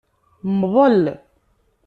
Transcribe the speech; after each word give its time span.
Mḍel. 0.59 1.03